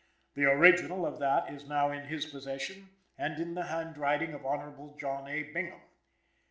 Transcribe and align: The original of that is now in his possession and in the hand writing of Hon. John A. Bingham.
The 0.33 0.45
original 0.45 1.05
of 1.05 1.19
that 1.19 1.53
is 1.53 1.67
now 1.69 1.91
in 1.91 2.05
his 2.07 2.25
possession 2.25 2.89
and 3.19 3.37
in 3.39 3.53
the 3.53 3.65
hand 3.65 3.99
writing 3.99 4.33
of 4.33 4.43
Hon. 4.43 4.97
John 4.99 5.27
A. 5.27 5.43
Bingham. 5.43 5.79